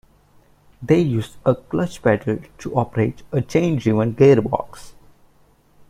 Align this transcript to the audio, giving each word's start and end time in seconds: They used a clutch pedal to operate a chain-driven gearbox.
They 0.81 0.97
used 0.99 1.37
a 1.45 1.53
clutch 1.53 2.01
pedal 2.01 2.39
to 2.57 2.73
operate 2.75 3.21
a 3.31 3.39
chain-driven 3.39 4.15
gearbox. 4.15 4.93